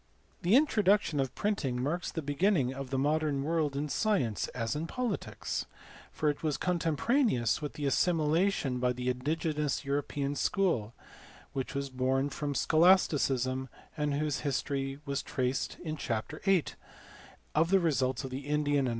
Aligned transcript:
The 0.41 0.55
introduction 0.55 1.19
of 1.19 1.35
printing 1.35 1.79
marks 1.79 2.11
the 2.11 2.23
beginning 2.23 2.73
of 2.73 2.89
the 2.89 2.97
modern 2.97 3.43
world 3.43 3.75
in 3.75 3.87
science 3.87 4.47
as 4.47 4.75
in 4.75 4.87
politics; 4.87 5.67
for 6.11 6.27
it 6.27 6.41
was 6.41 6.57
contempo 6.57 7.05
raneous 7.05 7.61
with 7.61 7.73
the 7.73 7.85
assimilation 7.85 8.79
by 8.79 8.93
the 8.93 9.11
indigenous 9.11 9.85
European 9.85 10.33
school 10.33 10.95
(which 11.53 11.75
was 11.75 11.91
born 11.91 12.31
from 12.31 12.55
scholasticism, 12.55 13.69
and 13.95 14.15
whose 14.15 14.39
history 14.39 14.97
was 15.05 15.21
traced 15.21 15.77
in 15.83 15.97
chapter 15.97 16.39
vm.) 16.45 16.73
of 17.53 17.69
the 17.69 17.79
results 17.79 18.23
of 18.23 18.31
the 18.31 18.47
Indian 18.47 18.87
and 18.87 18.89